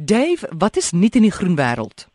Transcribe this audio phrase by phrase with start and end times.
[0.00, 2.06] Dave, wat is nuut in die groen wêreld?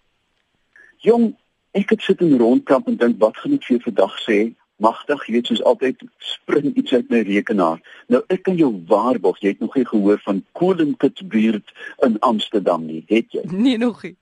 [1.03, 1.33] Jong,
[1.75, 4.37] ek het sit in rondkamp en dink wat gaan ek vir vandag sê?
[4.79, 7.83] Magtig, jy weet soos altyd spring iets uit my rekenaar.
[8.07, 11.75] Nou ek kan jou waarborg, jy het nog nie gehoor van Kolenkitsbuurt
[12.07, 13.43] in Amsterdam nie, het jy?
[13.51, 14.15] Nee, nog nie.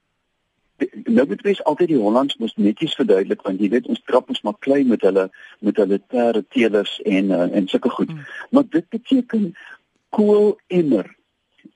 [1.06, 4.42] Nou moet mens altyd die Hollands mos netjies verduidelik want jy weet ons trap ons
[4.42, 5.30] maar klein met hulle
[5.62, 8.10] met hulle terre teelers en uh, en sulke goed.
[8.10, 8.26] Hmm.
[8.50, 9.52] Maar dit beteken
[10.10, 11.14] koolemmer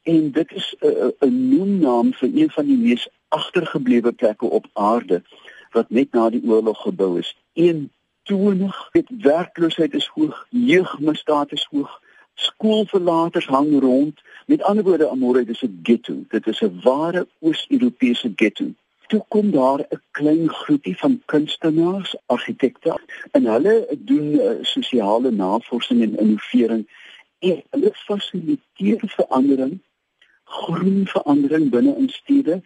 [0.05, 4.65] en dit is 'n uh, 'n noemnaam vir een van die mees agtergeblewe plekke op
[4.73, 5.23] aarde
[5.71, 7.37] wat net na die oorlog gebou is.
[7.53, 7.91] Een
[8.23, 12.01] tonig, dit werkloosheid is hoog, jeugmisdaad is hoog,
[12.33, 14.21] skoolverlaters hang rond.
[14.45, 16.15] Met ander woorde, Amore, dit is 'n ghetto.
[16.29, 18.65] Dit is 'n ware Oos-Europese ghetto.
[19.07, 22.99] Toe kom daar 'n klein groepie van kunstenaars, argitekte
[23.31, 26.87] en hulle doen uh, sosiale navorsing en innovering
[27.39, 29.79] en hulle fasiliteer verandering
[30.45, 32.61] groen verandering binne in stede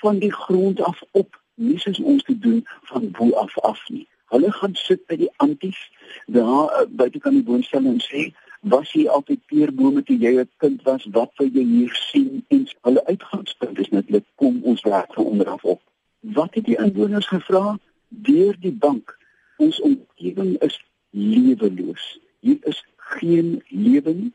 [0.00, 4.06] van die grond af op nie soos ons te doen van bo af af nie.
[4.26, 5.78] Hulle gaan sit by die anties
[6.26, 8.28] daar uh, buite kan die boonstel en sê
[8.60, 12.66] was jy altyd peerbome toe jy 'n kind was wat wil jy hier sien en
[12.88, 15.80] hulle uitgangspunt is netlik kom ons werk van onder af op.
[16.20, 19.18] Wat het die inwoners gevra deur die bank
[19.56, 22.20] ons omgewing is leweloos.
[22.40, 24.32] Hier is geen lewe nie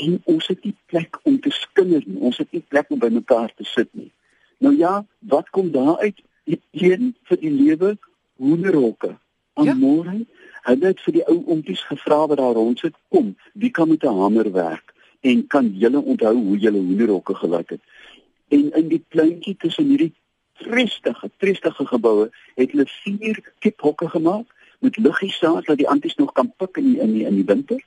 [0.00, 2.18] en ons het nie plek om te skinder nie.
[2.18, 4.10] Ons het nie plek om by mekaar te sit nie.
[4.60, 6.20] Nou ja, wat kom daar uit?
[6.44, 7.96] Een vir die lewe
[8.40, 9.16] hoenderhokke.
[9.54, 9.74] Aan ja.
[10.62, 14.04] hulle het vir die ou oompies gevra wat daar rond sit, kom, wie kan met
[14.04, 17.80] 'n hamer werk en kan julle onthou hoe julle hoenderhokke gelyk het?
[18.48, 20.14] En in die pleintjie tussen hierdie
[20.52, 24.46] tristige, tristige geboue het hulle vier kiphokke gemaak
[24.80, 27.44] met luggies daar dat die anties nog kan pik in die, in die, in die
[27.44, 27.80] winter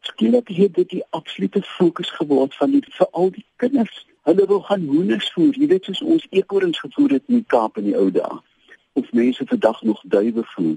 [0.00, 4.06] skielik het dit die absolute fokus geword van die vir al die kinders.
[4.28, 7.78] Hulle wil gaan hoenders voer, jy weet soos ons eekorings gevoer het in die Kaap
[7.80, 8.40] in die ou dae.
[8.92, 10.76] Of mense vandag nog duwe voer.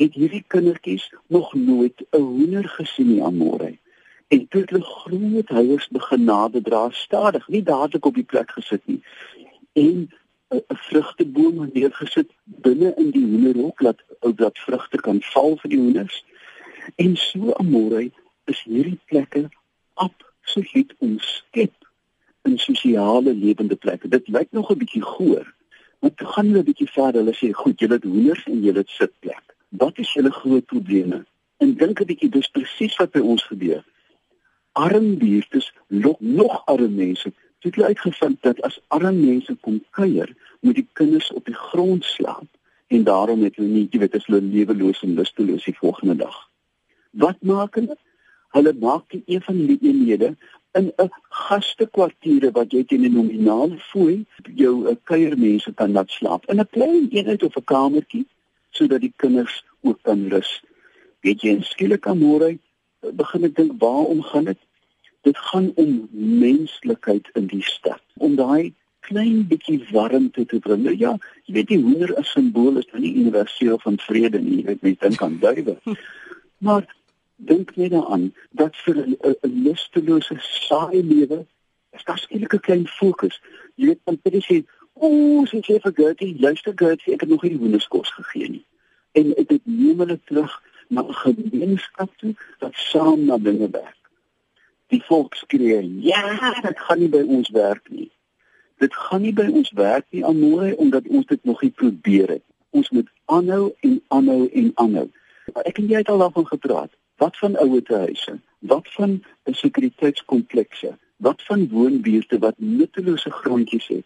[0.00, 3.78] Het hierdie kindertjies nog nooit 'n hoender gesien nie aan môre.
[4.28, 9.02] En toe hulle groot huiers begin naderdra stadig, nie dadelik op die plek gesit nie.
[9.72, 10.10] En
[10.50, 15.78] 'n vrugteboom neergesit binne in die hoenderhok dat ou dat vrugte kan val vir die
[15.78, 16.24] hoenders.
[16.96, 18.10] En so aan môre
[18.50, 19.48] is hierdie plekke
[19.94, 21.74] absoluut omskep
[22.44, 24.08] in sosiale lewende plekke.
[24.08, 25.54] Dit lyk nog 'n bietjie goor.
[26.00, 27.20] Maar toe gaan hulle 'n bietjie verder.
[27.22, 29.56] Hulle sê, "Goed, julle het hoenders en julle het sitplek.
[29.68, 31.24] Wat is julle groot probleme?"
[31.56, 33.84] En dink 'n bietjie, dis presies wat by ons gebeur.
[34.72, 37.32] Arm buurtes lok nog arm mense.
[37.58, 42.04] Dit het uitgevind dat as arm mense kom kuier, moet die kinders op die grond
[42.04, 42.48] slaap
[42.86, 46.36] en daarom het hulle nie, jy weet, as hulle leweloos en lusteloos die volgende dag.
[47.10, 47.96] Wat maak hulle?
[48.54, 50.34] Hulle maak die een van die eenhede
[50.78, 51.10] in 'n
[51.46, 54.26] gastekwartiere wat jy teen 'n nominale fooi
[54.62, 58.26] jou 'n kuiermense kan laat slaap in 'n klein eenheid of 'n kamertjie
[58.70, 60.62] sodat die kinders ook kan rus.
[61.20, 62.58] Weet jy, skielik aan môre
[63.00, 64.58] begin ek dink waarom gaan dit?
[65.22, 68.02] Dit gaan om menslikheid in die stad.
[68.16, 70.82] Om daai klein bietjie warmte te bring.
[70.82, 74.62] Nou ja, jy weet die hoender is simbool is nie universeel van vrede nie.
[74.62, 75.78] Jy weet mense dink aan duwe.
[76.64, 76.86] Maar
[77.46, 79.16] dink net daaraan dat vir 'n
[79.64, 81.46] lustelose saai lewe
[81.94, 83.40] is daar skielik 'n klein fokus.
[83.74, 87.56] Jy weet dan sê, "O, sien jy vir Gertie, luister Gertie, ek het nog nie
[87.56, 88.66] hoenderskos gegee nie."
[89.12, 94.02] En dit neem hulle terug na 'n gemeenskap toe wat saam na dinge werk.
[94.86, 98.10] Die volk skree, "Ja, dit gaan nie by ons werk nie."
[98.78, 102.42] Dit gaan nie by ons werk nie, almoe omdat ons dit nog nie probeer het.
[102.70, 105.10] Ons moet aanhou en aanhou en aanhou.
[105.64, 106.90] Ek en jy het al daarvan gepraat.
[107.16, 108.40] Wat van ouerhuise?
[108.58, 110.98] Wat van sekuriteitskomplekse?
[111.16, 114.04] Wat van woonbuurte wat nuttelose grondjies het?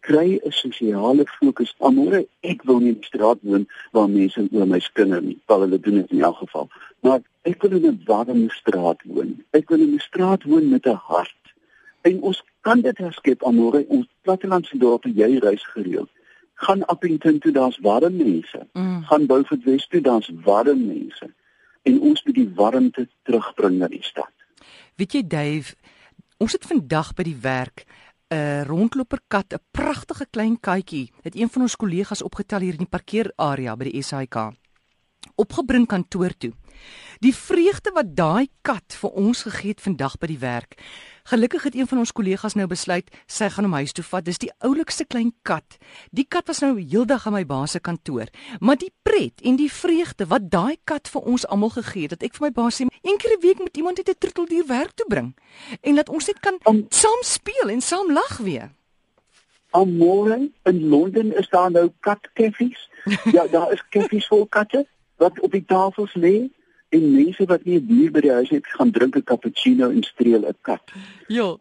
[0.00, 1.74] Kry 'n sosiale fokus.
[1.78, 5.38] Amore, ek wil nie in 'n straat woon waar mense oor my skinder nie.
[5.46, 6.68] Wel hulle doen dit in elk geval.
[7.00, 9.44] Maar ek wil in 'n warme straat woon.
[9.50, 11.44] Ek wil in 'n straat woon met 'n hart.
[12.00, 13.84] En ons kan dit herskep amore.
[13.88, 16.10] Ons plattelandse dorpe jy reis gereeld.
[16.54, 18.66] Gaan Appington toe, daar's warm mense.
[18.72, 19.02] Mm.
[19.02, 21.34] Gaan Beaufort West toe, daar's warm mense
[21.86, 24.32] en ons moet die warmte terugbring na die stad.
[24.96, 25.76] Weet jy Dave,
[26.42, 27.86] ons het vandag by die werk
[28.30, 32.94] 'n rondloperkat, 'n pragtige klein katjie, het een van ons kollegas opgetel hier in die
[32.96, 34.56] parkeerarea by die SAIK
[35.34, 36.52] opgebring kantoor toe.
[37.24, 40.76] Die vreugde wat daai kat vir ons gegee het vandag by die werk.
[41.26, 44.24] Gelukkig het een van ons kollegas nou besluit sy gaan hom huis toe vat.
[44.26, 45.78] Dis die oulikste klein kat.
[46.12, 48.28] Die kat was nou heeldag aan my baas se kantoor,
[48.60, 52.28] maar die pret en die vreugde wat daai kat vir ons almal gegee het, dat
[52.28, 54.92] ek vir my baas sê, een keer 'n week moet iemand net 'n troeteldier werk
[54.94, 55.34] toe bring
[55.82, 56.58] en dat ons net kan
[56.90, 58.70] saam speel en saam lag weer.
[59.70, 62.90] Amore in Londen is daar nou katkeffies.
[63.32, 66.48] Ja, daar is keffies vol katte wat op die tafels lê
[66.88, 70.02] en mense wat nie 'n dier by die huis het gaan drink 'n cappuccino en
[70.02, 70.92] streel 'n kat.
[71.28, 71.56] Ja.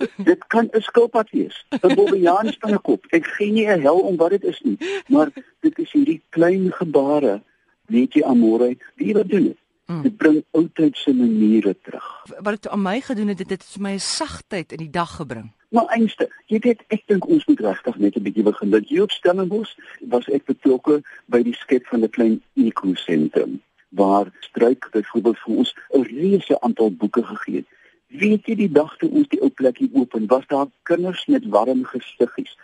[0.30, 1.66] dit kan 'n skilpad wees.
[1.70, 3.06] 'n Bobbejaan spinnekop.
[3.10, 5.28] Ek gee nie 'n hel om wat dit is nie, maar
[5.60, 7.42] dit is hierdie klein gebare,
[7.86, 9.58] weet jy Amore, wie wat doen dit?
[9.86, 10.02] Mm.
[10.02, 12.24] Dit bring oudheid se maniere terug.
[12.38, 15.16] Wat dit aan my gedoen het, dit het vir my 'n sagtheid in die dag
[15.16, 15.52] gebring.
[15.70, 18.70] Maar einste, jy weet ek dink ons moet regtig net 'n bietjie begin.
[18.70, 24.26] Dat hier op Stellenbosch was ek betrokke by die skep van 'n klein ekosentrum waar
[24.40, 27.66] struik byvoorbeeld vir ons 'n reuse aantal boeke gegee het.
[28.08, 31.84] Weet jy die dag toe ons die ou plekkie open, was daar kinders met warm
[31.84, 32.56] gesiggies.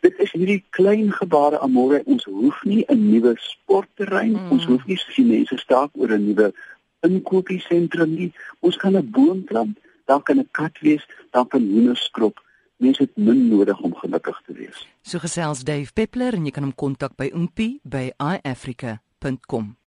[0.00, 2.02] Dit is hierdie klein gebare amore.
[2.04, 4.50] Ons hoef nie 'n nuwe sportterrein, mm.
[4.50, 6.52] ons hoef nie sien mense staak oor 'n nuwe
[7.00, 8.32] inkopiesentrum nie.
[8.60, 12.43] Ons kan 'n boom plant, daar kan 'n kat wees, daar kan hoenders krop.
[12.82, 14.86] Mense het min nodig om gelukkig te wees.
[15.02, 19.74] So gesels Dave Peppler en jy kan hom kontak by oompie by iafrica.com.